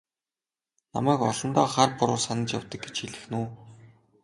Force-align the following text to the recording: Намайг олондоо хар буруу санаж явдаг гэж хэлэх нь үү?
Намайг 0.93 1.21
олондоо 1.31 1.67
хар 1.73 1.89
буруу 1.99 2.19
санаж 2.25 2.49
явдаг 2.57 2.79
гэж 2.85 2.95
хэлэх 2.99 3.23
нь 3.29 3.37
үү? 3.39 3.47